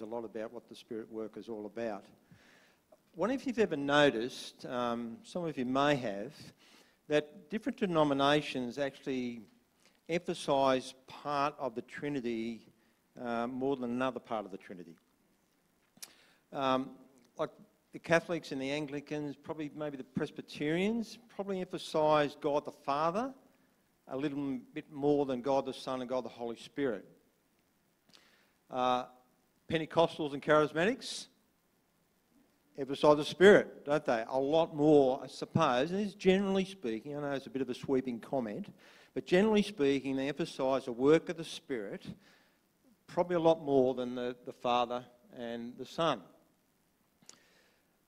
a 0.00 0.04
lot 0.04 0.24
about 0.24 0.52
what 0.52 0.68
the 0.68 0.74
Spirit 0.74 1.10
work 1.12 1.36
is 1.36 1.48
all 1.48 1.66
about. 1.66 2.04
Wonder 3.14 3.34
if 3.34 3.46
you've 3.46 3.60
ever 3.60 3.76
noticed, 3.76 4.66
um, 4.66 5.18
some 5.22 5.44
of 5.44 5.56
you 5.56 5.64
may 5.64 5.94
have, 5.94 6.32
that 7.06 7.48
different 7.48 7.78
denominations 7.78 8.76
actually 8.76 9.42
emphasise 10.08 10.94
part 11.06 11.54
of 11.58 11.76
the 11.76 11.82
Trinity 11.82 12.66
uh, 13.22 13.46
more 13.46 13.76
than 13.76 13.90
another 13.90 14.18
part 14.18 14.44
of 14.44 14.50
the 14.50 14.56
Trinity. 14.56 14.96
Um, 16.52 16.90
like 17.38 17.50
the 17.92 18.00
Catholics 18.00 18.50
and 18.50 18.60
the 18.60 18.72
Anglicans, 18.72 19.36
probably 19.36 19.70
maybe 19.76 19.96
the 19.96 20.02
Presbyterians, 20.02 21.18
probably 21.36 21.60
emphasise 21.60 22.36
God 22.40 22.64
the 22.64 22.72
Father 22.72 23.32
a 24.08 24.16
little 24.16 24.58
bit 24.72 24.90
more 24.90 25.24
than 25.24 25.40
God 25.40 25.66
the 25.66 25.72
Son 25.72 26.00
and 26.00 26.10
God 26.10 26.24
the 26.24 26.30
Holy 26.30 26.56
Spirit. 26.56 27.04
Uh, 28.70 29.04
Pentecostals 29.68 30.32
and 30.32 30.42
Charismatics 30.42 31.26
emphasise 32.78 33.16
the 33.16 33.24
Spirit, 33.24 33.84
don't 33.84 34.04
they? 34.04 34.24
A 34.28 34.38
lot 34.38 34.74
more, 34.74 35.20
I 35.22 35.26
suppose. 35.26 35.90
And 35.90 36.04
this 36.04 36.14
generally 36.14 36.64
speaking, 36.64 37.16
I 37.16 37.20
know 37.20 37.30
it's 37.32 37.46
a 37.46 37.50
bit 37.50 37.62
of 37.62 37.70
a 37.70 37.74
sweeping 37.74 38.20
comment, 38.20 38.66
but 39.14 39.26
generally 39.26 39.62
speaking, 39.62 40.16
they 40.16 40.28
emphasise 40.28 40.84
the 40.84 40.92
work 40.92 41.28
of 41.28 41.36
the 41.36 41.44
Spirit 41.44 42.04
probably 43.06 43.36
a 43.36 43.40
lot 43.40 43.62
more 43.62 43.94
than 43.94 44.14
the, 44.14 44.34
the 44.44 44.52
Father 44.52 45.04
and 45.38 45.76
the 45.78 45.86
Son. 45.86 46.20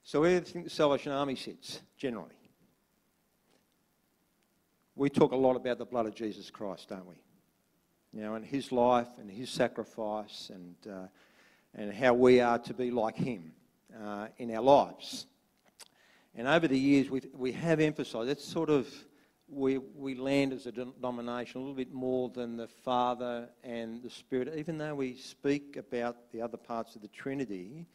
So 0.03 0.21
where 0.21 0.31
do 0.31 0.35
you 0.35 0.41
think 0.41 0.65
the 0.65 0.71
Salvation 0.71 1.13
Army 1.13 1.37
sits, 1.37 1.81
generally? 1.97 2.31
We 4.95 5.11
talk 5.11 5.33
a 5.33 5.37
lot 5.37 5.57
about 5.57 5.79
the 5.79 5.85
blood 5.85 6.07
of 6.07 6.15
Jesus 6.15 6.51
Christ, 6.51 6.89
don't 6.89 7.07
we? 7.07 7.17
You 8.13 8.23
know, 8.23 8.35
and 8.35 8.45
his 8.45 8.73
life 8.73 9.09
and 9.19 9.31
his 9.31 9.51
sacrifice 9.51 10.51
and, 10.53 10.75
uh, 10.91 11.07
and 11.77 11.93
how 11.93 12.15
we 12.15 12.41
are 12.41 12.59
to 12.59 12.75
be 12.75 12.91
like 12.91 13.17
him 13.17 13.53
uh, 14.03 14.27
in 14.39 14.53
our 14.55 14.63
lives. 14.63 15.27
And 16.35 16.49
over 16.49 16.67
the 16.67 16.79
years, 16.79 17.09
we, 17.09 17.23
we 17.33 17.53
have 17.53 17.79
emphasised, 17.79 18.29
it's 18.29 18.45
sort 18.45 18.69
of, 18.69 18.89
we, 19.49 19.79
we 19.79 20.17
land 20.17 20.53
as 20.53 20.67
a 20.67 20.73
denomination 20.73 21.61
a 21.61 21.61
little 21.61 21.77
bit 21.77 21.93
more 21.93 22.29
than 22.31 22.57
the 22.57 22.67
Father 22.67 23.49
and 23.63 24.03
the 24.03 24.11
Spirit, 24.11 24.53
even 24.57 24.77
though 24.77 24.97
we 24.97 25.15
speak 25.15 25.77
about 25.77 26.33
the 26.33 26.43
other 26.43 26.57
parts 26.57 26.97
of 26.97 27.03
the 27.03 27.09
Trinity 27.09 27.87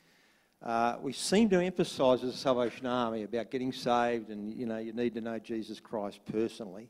uh, 0.64 0.96
we 1.02 1.12
seem 1.12 1.50
to 1.50 1.60
emphasise 1.60 2.24
as 2.24 2.36
a 2.36 2.38
Salvation 2.38 2.86
Army 2.86 3.24
about 3.24 3.50
getting 3.50 3.74
saved 3.74 4.30
and, 4.30 4.54
you 4.54 4.68
know, 4.68 4.78
you 4.78 4.94
need 4.94 5.16
to 5.16 5.22
know 5.22 5.40
Jesus 5.40 5.80
Christ 5.80 6.20
personally 6.32 6.90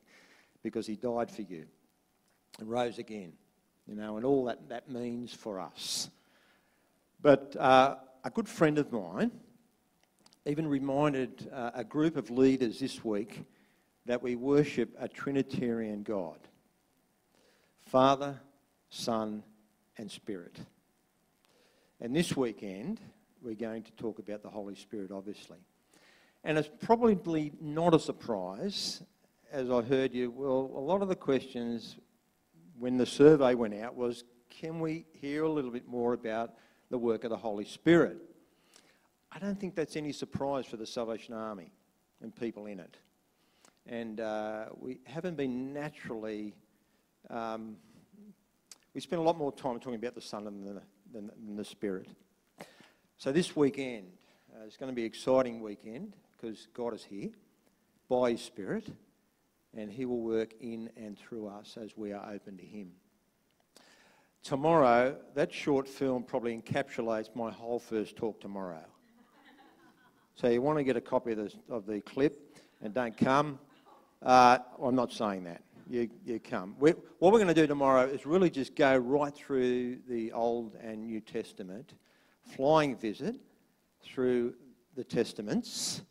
because 0.61 0.85
he 0.85 0.97
died 0.97 1.31
for 1.31 1.43
you 1.43 1.65
and 2.59 2.69
rose 2.69 2.97
again, 2.97 3.31
you 3.87 3.95
know, 3.95 4.17
and 4.17 4.25
all 4.25 4.45
that 4.45 4.67
that 4.67 4.89
means 4.89 5.33
for 5.33 5.59
us. 5.59 6.09
But 7.21 7.55
uh, 7.59 7.97
a 8.23 8.31
good 8.31 8.49
friend 8.49 8.79
of 8.79 8.91
mine 8.91 9.31
even 10.45 10.65
reminded 10.65 11.47
uh, 11.53 11.69
a 11.75 11.83
group 11.83 12.17
of 12.17 12.31
leaders 12.31 12.79
this 12.79 13.05
week 13.05 13.43
that 14.07 14.23
we 14.23 14.35
worship 14.35 14.89
a 14.99 15.07
Trinitarian 15.07 16.01
God 16.01 16.39
Father, 17.85 18.41
Son, 18.89 19.43
and 19.97 20.09
Spirit. 20.09 20.57
And 21.99 22.15
this 22.15 22.35
weekend, 22.35 22.99
we're 23.43 23.53
going 23.53 23.83
to 23.83 23.91
talk 23.91 24.17
about 24.17 24.41
the 24.41 24.49
Holy 24.49 24.75
Spirit, 24.75 25.11
obviously. 25.11 25.57
And 26.43 26.57
it's 26.57 26.69
probably 26.83 27.51
not 27.61 27.93
a 27.93 27.99
surprise, 27.99 29.03
as 29.51 29.69
I 29.69 29.81
heard 29.81 30.13
you, 30.13 30.31
well, 30.31 30.71
a 30.75 30.79
lot 30.79 31.03
of 31.03 31.07
the 31.07 31.15
questions 31.15 31.97
when 32.79 32.97
the 32.97 33.05
survey 33.05 33.53
went 33.53 33.75
out 33.75 33.95
was 33.95 34.23
can 34.49 34.79
we 34.79 35.05
hear 35.11 35.43
a 35.43 35.49
little 35.49 35.71
bit 35.71 35.87
more 35.87 36.13
about 36.13 36.53
the 36.91 36.97
work 36.97 37.23
of 37.23 37.31
the 37.31 37.37
Holy 37.37 37.65
Spirit? 37.65 38.17
I 39.31 39.39
don't 39.39 39.59
think 39.59 39.75
that's 39.75 39.95
any 39.95 40.11
surprise 40.11 40.65
for 40.65 40.77
the 40.77 40.85
Salvation 40.85 41.33
Army 41.33 41.71
and 42.21 42.35
people 42.35 42.67
in 42.67 42.79
it. 42.79 42.97
And 43.87 44.19
uh, 44.19 44.65
we 44.77 44.99
haven't 45.05 45.37
been 45.37 45.73
naturally, 45.73 46.53
um, 47.29 47.77
we 48.93 49.01
spend 49.01 49.21
a 49.21 49.23
lot 49.23 49.37
more 49.37 49.51
time 49.51 49.79
talking 49.79 49.95
about 49.95 50.13
the 50.13 50.21
Son 50.21 50.43
than 50.43 50.63
the, 50.63 50.81
than, 51.11 51.31
than 51.47 51.55
the 51.55 51.65
Spirit. 51.65 52.09
So 53.17 53.31
this 53.31 53.55
weekend 53.55 54.11
uh, 54.53 54.65
is 54.65 54.75
going 54.77 54.91
to 54.91 54.95
be 54.95 55.03
an 55.03 55.07
exciting 55.07 55.61
weekend 55.61 56.13
because 56.39 56.67
God 56.73 56.93
is 56.93 57.03
here 57.03 57.29
by 58.09 58.31
His 58.31 58.41
Spirit 58.41 58.87
and 59.75 59.89
He 59.89 60.05
will 60.05 60.21
work 60.21 60.53
in 60.59 60.89
and 60.97 61.17
through 61.17 61.47
us 61.47 61.77
as 61.81 61.95
we 61.95 62.11
are 62.11 62.33
open 62.33 62.57
to 62.57 62.65
Him. 62.65 62.91
Tomorrow, 64.43 65.17
that 65.35 65.53
short 65.53 65.87
film 65.87 66.23
probably 66.23 66.59
encapsulates 66.59 67.35
my 67.35 67.51
whole 67.51 67.77
first 67.77 68.15
talk 68.15 68.41
tomorrow. 68.41 68.83
so 70.35 70.49
you 70.49 70.61
want 70.61 70.79
to 70.79 70.83
get 70.83 70.97
a 70.97 71.01
copy 71.01 71.33
of 71.33 71.37
the, 71.37 71.53
of 71.69 71.85
the 71.85 72.01
clip 72.01 72.57
and 72.81 72.91
don't 72.93 73.15
come. 73.15 73.59
Uh, 74.21 74.57
I'm 74.81 74.95
not 74.95 75.11
saying 75.11 75.43
that. 75.43 75.61
You, 75.87 76.09
you 76.25 76.39
come. 76.39 76.75
we 76.79 76.91
what 77.19 77.33
we're 77.33 77.39
going 77.39 77.49
to 77.49 77.53
do 77.53 77.67
tomorrow 77.67 78.05
is 78.05 78.25
really 78.25 78.49
just 78.49 78.75
go 78.75 78.95
right 78.95 79.35
through 79.35 79.97
the 80.07 80.31
Old 80.31 80.75
and 80.81 81.03
New 81.03 81.19
Testament 81.19 81.95
flying 82.43 82.95
visit 82.95 83.35
through 84.01 84.53
the 84.95 85.03
Testaments 85.03 86.01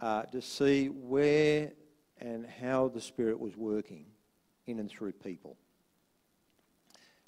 uh, 0.00 0.22
to 0.24 0.42
see 0.42 0.88
where 0.88 1.72
and 2.18 2.46
how 2.46 2.88
the 2.88 3.00
Spirit 3.00 3.40
was 3.40 3.56
working 3.56 4.06
in 4.66 4.78
and 4.80 4.90
through 4.90 5.12
people. 5.12 5.56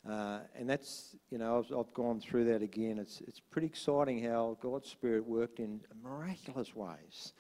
Uh, 0.09 0.41
and 0.55 0.69
that's, 0.69 1.17
you 1.31 1.39
know, 1.39 1.59
I've, 1.59 1.77
I've, 1.77 1.93
gone 1.93 2.21
through 2.21 2.45
that 2.47 2.63
again. 2.63 2.99
It's, 2.99 3.21
it's 3.27 3.41
pretty 3.41 3.67
exciting 3.67 4.25
how 4.25 4.57
God's 4.63 4.89
Spirit 4.89 5.27
worked 5.27 5.59
in 5.59 5.81
miraculous 6.03 6.75
ways 6.75 7.35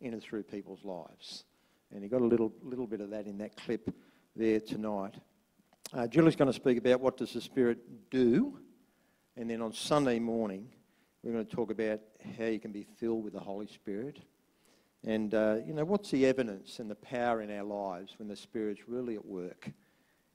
in 0.00 0.14
and 0.14 0.22
through 0.22 0.42
people's 0.42 0.84
lives. 0.84 1.44
And 1.92 2.02
you 2.02 2.08
got 2.08 2.20
a 2.20 2.26
little, 2.26 2.52
little 2.62 2.86
bit 2.86 3.00
of 3.00 3.10
that 3.10 3.26
in 3.26 3.38
that 3.38 3.56
clip 3.56 3.94
there 4.34 4.58
tonight. 4.58 5.14
Uh, 5.92 6.08
Julie's 6.08 6.34
going 6.34 6.50
to 6.50 6.56
speak 6.56 6.76
about 6.76 7.00
what 7.00 7.16
does 7.16 7.32
the 7.32 7.40
Spirit 7.40 7.78
do 8.10 8.58
and 9.38 9.48
then 9.48 9.62
on 9.62 9.72
Sunday 9.72 10.18
morning, 10.18 10.66
we're 11.22 11.30
going 11.30 11.46
to 11.46 11.54
talk 11.54 11.70
about 11.70 12.00
how 12.36 12.46
you 12.46 12.58
can 12.58 12.72
be 12.72 12.82
filled 12.82 13.22
with 13.22 13.34
the 13.34 13.40
Holy 13.40 13.68
Spirit. 13.68 14.18
And, 15.04 15.32
uh, 15.32 15.58
you 15.64 15.72
know, 15.72 15.84
what's 15.84 16.10
the 16.10 16.26
evidence 16.26 16.80
and 16.80 16.90
the 16.90 16.96
power 16.96 17.40
in 17.40 17.56
our 17.56 17.62
lives 17.62 18.14
when 18.18 18.26
the 18.26 18.34
Spirit's 18.34 18.88
really 18.88 19.14
at 19.14 19.24
work 19.24 19.70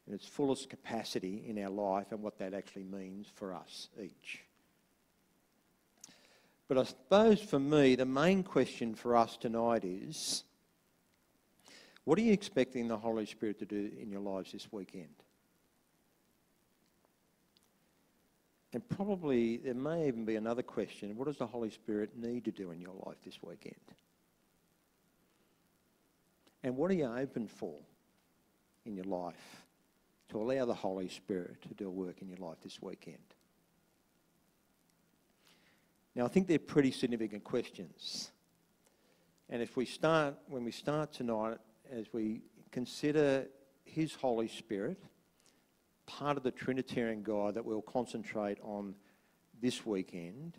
in 0.07 0.13
its 0.13 0.25
fullest 0.25 0.69
capacity 0.69 1.43
in 1.47 1.61
our 1.63 1.69
life 1.69 2.11
and 2.11 2.21
what 2.21 2.37
that 2.39 2.53
actually 2.53 2.83
means 2.83 3.27
for 3.35 3.53
us 3.53 3.89
each. 4.01 4.41
But 6.67 6.77
I 6.77 6.83
suppose 6.83 7.41
for 7.41 7.59
me, 7.59 7.95
the 7.95 8.05
main 8.05 8.43
question 8.43 8.95
for 8.95 9.15
us 9.15 9.37
tonight 9.37 9.83
is 9.85 10.43
what 12.03 12.17
are 12.17 12.21
you 12.21 12.33
expecting 12.33 12.87
the 12.87 12.97
Holy 12.97 13.25
Spirit 13.25 13.59
to 13.59 13.65
do 13.65 13.91
in 13.99 14.09
your 14.09 14.21
lives 14.21 14.51
this 14.51 14.67
weekend? 14.71 15.13
And 18.73 18.87
probably 18.89 19.57
there 19.57 19.75
may 19.75 20.07
even 20.07 20.25
be 20.25 20.35
another 20.35 20.63
question 20.63 21.15
what 21.15 21.27
does 21.27 21.37
the 21.37 21.47
Holy 21.47 21.69
Spirit 21.69 22.17
need 22.17 22.43
to 22.45 22.51
do 22.51 22.71
in 22.71 22.81
your 22.81 22.95
life 23.05 23.17
this 23.23 23.37
weekend? 23.41 23.75
And 26.63 26.75
what 26.75 26.89
are 26.89 26.95
you 26.95 27.05
open 27.05 27.47
for 27.47 27.75
in 28.85 28.95
your 28.95 29.05
life 29.05 29.62
to 30.33 30.41
allow 30.41 30.65
the 30.65 30.73
Holy 30.73 31.09
Spirit 31.09 31.61
to 31.61 31.73
do 31.75 31.87
a 31.87 31.91
work 31.91 32.21
in 32.21 32.27
your 32.27 32.37
life 32.37 32.57
this 32.63 32.81
weekend? 32.81 33.17
Now, 36.15 36.25
I 36.25 36.27
think 36.27 36.47
they're 36.47 36.59
pretty 36.59 36.91
significant 36.91 37.43
questions. 37.43 38.31
And 39.49 39.61
if 39.61 39.77
we 39.77 39.85
start, 39.85 40.35
when 40.47 40.63
we 40.63 40.71
start 40.71 41.13
tonight, 41.13 41.57
as 41.91 42.11
we 42.11 42.41
consider 42.71 43.47
His 43.83 44.15
Holy 44.15 44.47
Spirit, 44.47 44.97
part 46.07 46.37
of 46.37 46.43
the 46.43 46.51
Trinitarian 46.51 47.21
God 47.21 47.55
that 47.55 47.65
we'll 47.65 47.81
concentrate 47.81 48.57
on 48.63 48.95
this 49.61 49.85
weekend, 49.85 50.57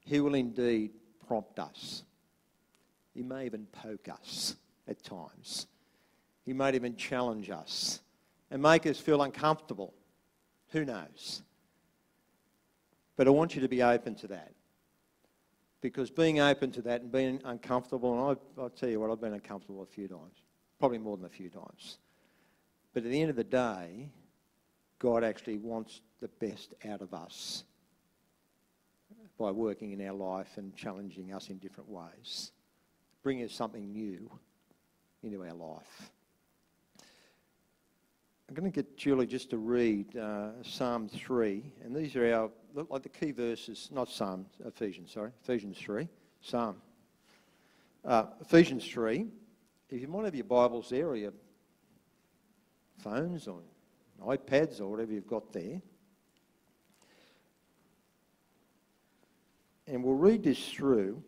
He 0.00 0.20
will 0.20 0.34
indeed 0.34 0.92
prompt 1.26 1.58
us. 1.58 2.02
He 3.12 3.22
may 3.22 3.44
even 3.46 3.66
poke 3.72 4.08
us 4.08 4.56
at 4.86 5.02
times. 5.02 5.66
He 6.48 6.54
might 6.54 6.74
even 6.74 6.96
challenge 6.96 7.50
us 7.50 8.00
and 8.50 8.62
make 8.62 8.86
us 8.86 8.98
feel 8.98 9.20
uncomfortable. 9.20 9.92
Who 10.70 10.82
knows? 10.82 11.42
But 13.16 13.26
I 13.26 13.30
want 13.32 13.54
you 13.54 13.60
to 13.60 13.68
be 13.68 13.82
open 13.82 14.14
to 14.14 14.28
that. 14.28 14.54
Because 15.82 16.08
being 16.08 16.40
open 16.40 16.72
to 16.72 16.80
that 16.80 17.02
and 17.02 17.12
being 17.12 17.42
uncomfortable, 17.44 18.14
and 18.14 18.38
I, 18.56 18.62
I'll 18.62 18.70
tell 18.70 18.88
you 18.88 18.98
what, 18.98 19.10
I've 19.10 19.20
been 19.20 19.34
uncomfortable 19.34 19.82
a 19.82 19.86
few 19.94 20.08
times, 20.08 20.42
probably 20.78 20.96
more 20.96 21.18
than 21.18 21.26
a 21.26 21.28
few 21.28 21.50
times. 21.50 21.98
But 22.94 23.04
at 23.04 23.10
the 23.10 23.20
end 23.20 23.28
of 23.28 23.36
the 23.36 23.44
day, 23.44 24.08
God 24.98 25.24
actually 25.24 25.58
wants 25.58 26.00
the 26.22 26.28
best 26.28 26.72
out 26.88 27.02
of 27.02 27.12
us 27.12 27.64
by 29.38 29.50
working 29.50 29.92
in 29.92 30.00
our 30.08 30.14
life 30.14 30.56
and 30.56 30.74
challenging 30.74 31.34
us 31.34 31.50
in 31.50 31.58
different 31.58 31.90
ways, 31.90 32.52
bringing 33.22 33.44
us 33.44 33.52
something 33.52 33.92
new 33.92 34.30
into 35.22 35.44
our 35.44 35.52
life. 35.52 36.10
I'm 38.48 38.54
going 38.54 38.72
to 38.72 38.74
get 38.74 38.96
Julie 38.96 39.26
just 39.26 39.50
to 39.50 39.58
read 39.58 40.16
uh, 40.16 40.62
Psalm 40.62 41.06
3, 41.06 41.62
and 41.84 41.94
these 41.94 42.16
are 42.16 42.32
our, 42.32 42.50
look 42.72 42.88
like 42.88 43.02
the 43.02 43.10
key 43.10 43.30
verses, 43.30 43.90
not 43.92 44.08
Psalm, 44.08 44.46
Ephesians, 44.64 45.12
sorry, 45.12 45.32
Ephesians 45.42 45.76
3, 45.76 46.08
Psalm. 46.40 46.76
Uh, 48.06 48.24
Ephesians 48.40 48.88
3, 48.88 49.26
if 49.90 50.00
you 50.00 50.08
might 50.08 50.24
have 50.24 50.34
your 50.34 50.44
Bibles 50.44 50.88
there 50.88 51.08
or 51.08 51.16
your 51.16 51.34
phones 52.96 53.46
or 53.46 53.60
iPads 54.24 54.80
or 54.80 54.88
whatever 54.88 55.12
you've 55.12 55.26
got 55.26 55.52
there. 55.52 55.82
And 59.86 60.02
we'll 60.02 60.14
read 60.14 60.42
this 60.42 60.70
through. 60.70 61.22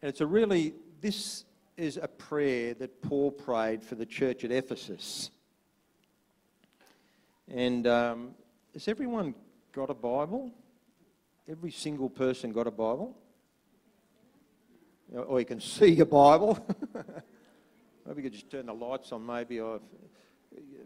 And 0.00 0.08
it's 0.08 0.20
a 0.20 0.26
really, 0.26 0.74
this 1.00 1.46
is 1.76 1.96
a 1.96 2.08
prayer 2.08 2.74
that 2.74 3.02
Paul 3.02 3.30
prayed 3.30 3.82
for 3.82 3.94
the 3.94 4.06
church 4.06 4.44
at 4.44 4.50
Ephesus. 4.50 5.30
And 7.48 7.86
um, 7.86 8.34
has 8.74 8.88
everyone 8.88 9.34
got 9.72 9.90
a 9.90 9.94
Bible? 9.94 10.52
Every 11.48 11.70
single 11.70 12.08
person 12.08 12.52
got 12.52 12.66
a 12.66 12.70
Bible? 12.70 13.16
Or 15.14 15.40
you 15.40 15.46
can 15.46 15.60
see 15.60 15.88
your 15.88 16.06
Bible. 16.06 16.58
maybe 16.94 18.16
we 18.16 18.22
could 18.22 18.32
just 18.32 18.50
turn 18.50 18.66
the 18.66 18.74
lights 18.74 19.12
on, 19.12 19.26
maybe. 19.26 19.60
Or 19.60 19.80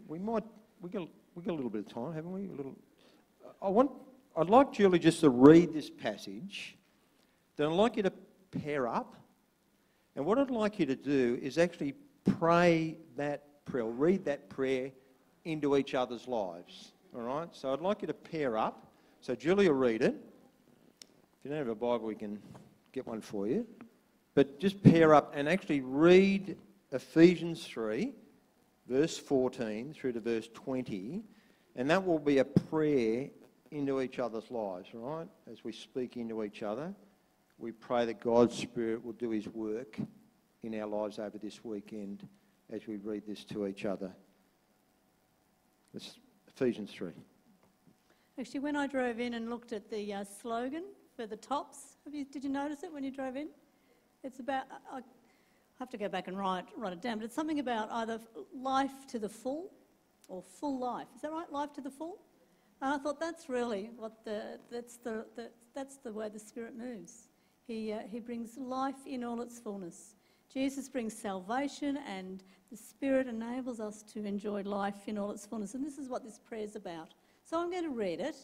we 0.07 0.19
might, 0.19 0.43
we 0.81 0.89
got, 0.89 1.07
we 1.35 1.43
got 1.43 1.51
a 1.51 1.55
little 1.55 1.69
bit 1.69 1.85
of 1.85 1.93
time, 1.93 2.13
haven't 2.13 2.31
we? 2.31 2.47
A 2.47 2.51
little. 2.51 2.75
I 3.61 3.69
want, 3.69 3.91
I'd 4.35 4.49
like 4.49 4.73
Julie 4.73 4.99
just 4.99 5.21
to 5.21 5.29
read 5.29 5.73
this 5.73 5.89
passage. 5.89 6.75
Then 7.55 7.67
I'd 7.67 7.73
like 7.73 7.95
you 7.97 8.03
to 8.03 8.13
pair 8.51 8.87
up 8.87 9.15
and 10.17 10.25
what 10.25 10.39
I'd 10.39 10.49
like 10.49 10.79
you 10.79 10.87
to 10.87 10.95
do 10.95 11.37
is 11.43 11.59
actually 11.59 11.93
pray 12.39 12.97
that 13.17 13.63
prayer, 13.65 13.85
read 13.85 14.25
that 14.25 14.49
prayer 14.49 14.89
into 15.45 15.77
each 15.77 15.93
other's 15.93 16.27
lives. 16.27 16.91
All 17.15 17.21
right? 17.21 17.47
So 17.51 17.71
I'd 17.71 17.81
like 17.81 18.01
you 18.01 18.07
to 18.07 18.15
pair 18.15 18.57
up. 18.57 18.87
So 19.21 19.35
Julia, 19.35 19.71
read 19.71 20.01
it. 20.01 20.15
If 20.15 21.45
you 21.45 21.51
don't 21.51 21.59
have 21.59 21.67
a 21.67 21.75
Bible, 21.75 22.07
we 22.07 22.15
can 22.15 22.39
get 22.93 23.05
one 23.05 23.21
for 23.21 23.47
you. 23.47 23.67
But 24.33 24.59
just 24.59 24.81
pair 24.81 25.13
up 25.13 25.33
and 25.35 25.47
actually 25.47 25.81
read 25.81 26.57
Ephesians 26.91 27.63
3, 27.65 28.11
verse 28.89 29.19
14 29.19 29.93
through 29.93 30.13
to 30.13 30.19
verse 30.19 30.49
20. 30.51 31.21
And 31.75 31.91
that 31.91 32.03
will 32.03 32.17
be 32.17 32.39
a 32.39 32.45
prayer 32.45 33.27
into 33.69 34.01
each 34.01 34.17
other's 34.17 34.49
lives, 34.49 34.89
right? 34.95 35.27
As 35.51 35.63
we 35.63 35.71
speak 35.71 36.17
into 36.17 36.43
each 36.43 36.63
other. 36.63 36.91
We 37.59 37.71
pray 37.71 38.05
that 38.05 38.19
God's 38.19 38.55
Spirit 38.55 39.03
will 39.03 39.13
do 39.13 39.31
his 39.31 39.47
work 39.47 39.97
in 40.63 40.79
our 40.79 40.87
lives 40.87 41.17
over 41.17 41.37
this 41.37 41.63
weekend 41.63 42.27
as 42.71 42.85
we 42.85 42.97
read 42.97 43.23
this 43.27 43.43
to 43.45 43.65
each 43.65 43.85
other. 43.85 44.11
It's 45.95 46.19
Ephesians 46.47 46.91
3. 46.91 47.11
Actually, 48.39 48.59
when 48.59 48.75
I 48.75 48.85
drove 48.85 49.19
in 49.19 49.33
and 49.33 49.49
looked 49.49 49.73
at 49.73 49.89
the 49.89 50.13
uh, 50.13 50.23
slogan 50.23 50.83
for 51.15 51.25
the 51.25 51.37
tops, 51.37 51.97
you, 52.11 52.25
did 52.25 52.43
you 52.43 52.49
notice 52.51 52.83
it 52.83 52.93
when 52.93 53.03
you 53.03 53.09
drove 53.09 53.35
in? 53.35 53.47
It's 54.23 54.39
about, 54.39 54.65
I 54.91 55.01
have 55.79 55.89
to 55.89 55.97
go 55.97 56.07
back 56.07 56.27
and 56.27 56.37
write, 56.37 56.65
write 56.75 56.93
it 56.93 57.01
down, 57.01 57.17
but 57.17 57.25
it's 57.25 57.35
something 57.35 57.59
about 57.59 57.89
either 57.91 58.19
life 58.53 59.07
to 59.07 59.17
the 59.17 59.29
full 59.29 59.71
or 60.27 60.43
full 60.43 60.77
life. 60.77 61.07
Is 61.15 61.21
that 61.21 61.31
right? 61.31 61.51
Life 61.51 61.73
to 61.73 61.81
the 61.81 61.89
full? 61.89 62.19
And 62.81 62.93
I 62.93 62.97
thought 62.99 63.19
that's 63.19 63.49
really 63.49 63.89
what 63.97 64.23
the, 64.23 64.59
that's 64.71 64.97
the, 64.97 65.25
the 65.35 65.49
that's 65.73 65.97
the 65.97 66.11
way 66.11 66.29
the 66.29 66.39
Spirit 66.39 66.75
moves. 66.77 67.29
He, 67.67 67.91
uh, 67.91 67.99
he 68.09 68.21
brings 68.21 68.57
life 68.57 69.05
in 69.05 69.25
all 69.25 69.41
its 69.41 69.59
fullness. 69.59 70.15
Jesus 70.51 70.87
brings 70.87 71.13
salvation, 71.13 71.97
and 72.07 72.41
the 72.71 72.77
Spirit 72.77 73.27
enables 73.27 73.81
us 73.81 74.03
to 74.13 74.25
enjoy 74.25 74.61
life 74.61 75.07
in 75.07 75.17
all 75.17 75.31
its 75.31 75.45
fullness. 75.45 75.73
And 75.73 75.85
this 75.85 75.97
is 75.97 76.07
what 76.07 76.23
this 76.23 76.39
prayer 76.39 76.63
is 76.63 76.77
about. 76.77 77.13
So 77.43 77.59
I'm 77.59 77.69
going 77.69 77.83
to 77.83 77.89
read 77.89 78.21
it, 78.21 78.37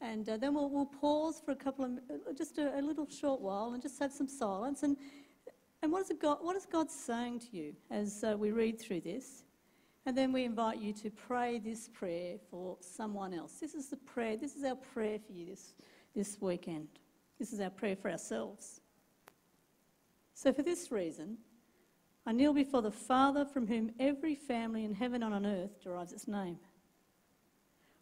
and 0.00 0.28
uh, 0.28 0.36
then 0.36 0.52
we'll, 0.52 0.68
we'll, 0.68 0.86
pause 0.86 1.40
for 1.44 1.52
a 1.52 1.56
couple 1.56 1.84
of, 1.84 1.92
uh, 2.10 2.32
just 2.36 2.58
a, 2.58 2.76
a, 2.76 2.82
little 2.82 3.08
short 3.08 3.40
while, 3.40 3.72
and 3.74 3.82
just 3.82 4.00
have 4.00 4.12
some 4.12 4.28
silence. 4.28 4.82
And, 4.82 4.96
and 5.82 5.92
what, 5.92 6.02
is 6.02 6.12
God, 6.20 6.38
what 6.40 6.56
is 6.56 6.66
God 6.66 6.90
saying 6.90 7.38
to 7.40 7.56
you 7.56 7.74
as 7.92 8.24
uh, 8.24 8.36
we 8.36 8.50
read 8.50 8.80
through 8.80 9.02
this? 9.02 9.44
And 10.06 10.18
then 10.18 10.32
we 10.32 10.44
invite 10.44 10.78
you 10.78 10.92
to 10.94 11.10
pray 11.10 11.60
this 11.60 11.88
prayer 11.88 12.36
for 12.50 12.76
someone 12.80 13.32
else. 13.32 13.60
This 13.60 13.74
is 13.74 13.88
the 13.88 13.96
prayer, 13.96 14.36
this 14.36 14.56
is 14.56 14.64
our 14.64 14.74
prayer 14.74 15.18
for 15.24 15.32
you 15.32 15.46
this, 15.46 15.74
this 16.14 16.36
weekend. 16.40 16.88
This 17.38 17.52
is 17.52 17.60
our 17.60 17.70
prayer 17.70 17.96
for 17.96 18.10
ourselves. 18.10 18.80
So, 20.34 20.52
for 20.52 20.62
this 20.62 20.90
reason, 20.90 21.38
I 22.26 22.32
kneel 22.32 22.54
before 22.54 22.82
the 22.82 22.90
Father 22.90 23.44
from 23.44 23.66
whom 23.66 23.92
every 24.00 24.34
family 24.34 24.84
in 24.84 24.94
heaven 24.94 25.22
and 25.22 25.34
on 25.34 25.46
earth 25.46 25.82
derives 25.82 26.12
its 26.12 26.26
name. 26.26 26.58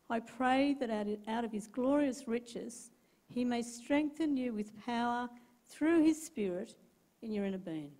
I 0.08 0.20
pray 0.20 0.74
that 0.78 0.90
out 1.26 1.44
of 1.44 1.52
his 1.52 1.66
glorious 1.66 2.28
riches, 2.28 2.90
he 3.28 3.44
may 3.44 3.62
strengthen 3.62 4.36
you 4.36 4.52
with 4.52 4.78
power 4.84 5.28
through 5.68 6.04
his 6.04 6.22
Spirit 6.22 6.74
in 7.22 7.32
your 7.32 7.44
inner 7.44 7.58
being. 7.58 7.92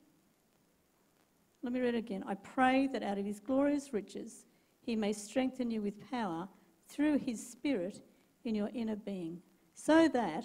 Let 1.62 1.73
me 1.73 1.81
read 1.81 1.94
it 1.94 1.99
again. 1.99 2.25
I 2.26 2.34
pray 2.34 2.88
that 2.88 3.02
out 3.02 3.19
of 3.19 3.25
his 3.25 3.40
glorious 3.40 3.93
riches, 3.93 4.44
he 4.81 4.96
may 4.96 5.12
strengthen 5.12 5.70
you 5.70 5.81
with 5.81 6.11
power 6.11 6.49
through 6.88 7.19
his 7.19 7.44
Spirit 7.44 8.02
in 8.44 8.55
your 8.55 8.70
inner 8.75 8.96
being, 8.96 9.40
so 9.75 10.08
that 10.08 10.44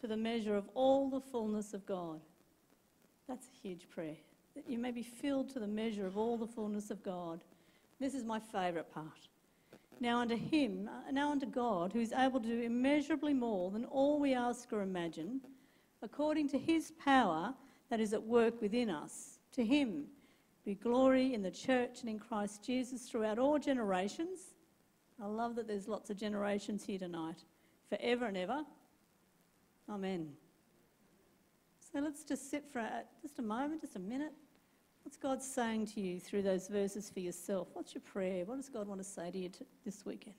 to 0.00 0.06
the 0.06 0.16
measure 0.16 0.56
of 0.56 0.68
all 0.74 1.08
the 1.08 1.20
fullness 1.20 1.74
of 1.74 1.86
God. 1.86 2.20
That's 3.28 3.46
a 3.46 3.66
huge 3.66 3.88
prayer 3.90 4.16
that 4.54 4.68
you 4.68 4.78
may 4.78 4.90
be 4.90 5.02
filled 5.02 5.48
to 5.50 5.58
the 5.58 5.66
measure 5.66 6.06
of 6.06 6.16
all 6.16 6.36
the 6.36 6.46
fullness 6.46 6.90
of 6.90 7.02
God. 7.02 7.40
This 8.00 8.14
is 8.14 8.24
my 8.24 8.38
favourite 8.38 8.92
part. 8.92 9.28
Now 10.00 10.20
unto 10.20 10.36
him, 10.36 10.88
uh, 10.88 11.10
now 11.10 11.30
unto 11.30 11.46
God, 11.46 11.92
who 11.92 12.00
is 12.00 12.12
able 12.12 12.40
to 12.40 12.48
do 12.48 12.60
immeasurably 12.62 13.34
more 13.34 13.70
than 13.70 13.84
all 13.86 14.18
we 14.18 14.34
ask 14.34 14.72
or 14.72 14.82
imagine, 14.82 15.40
according 16.02 16.48
to 16.50 16.58
his 16.58 16.92
power 17.04 17.54
that 17.90 18.00
is 18.00 18.12
at 18.12 18.22
work 18.22 18.60
within 18.60 18.90
us. 18.90 19.38
To 19.52 19.64
him 19.64 20.04
be 20.64 20.74
glory 20.74 21.34
in 21.34 21.42
the 21.42 21.50
church 21.50 22.00
and 22.00 22.08
in 22.08 22.18
Christ 22.18 22.64
Jesus 22.64 23.08
throughout 23.08 23.38
all 23.38 23.58
generations. 23.58 24.54
I 25.22 25.26
love 25.26 25.54
that 25.56 25.68
there's 25.68 25.88
lots 25.88 26.10
of 26.10 26.16
generations 26.16 26.84
here 26.84 26.98
tonight, 26.98 27.44
forever 27.88 28.26
and 28.26 28.36
ever. 28.36 28.64
Amen. 29.88 30.32
So 31.92 32.00
let's 32.00 32.24
just 32.24 32.50
sit 32.50 32.64
for 32.72 32.80
a, 32.80 33.04
just 33.22 33.38
a 33.38 33.42
moment, 33.42 33.80
just 33.80 33.96
a 33.96 34.00
minute. 34.00 34.32
What's 35.02 35.16
God 35.16 35.42
saying 35.42 35.86
to 35.88 36.00
you 36.00 36.18
through 36.18 36.42
those 36.42 36.68
verses 36.68 37.10
for 37.10 37.20
yourself? 37.20 37.68
What's 37.74 37.94
your 37.94 38.00
prayer? 38.00 38.44
What 38.44 38.56
does 38.56 38.68
God 38.68 38.88
want 38.88 39.00
to 39.00 39.04
say 39.04 39.30
to 39.30 39.38
you 39.38 39.50
this 39.84 40.06
weekend? 40.06 40.34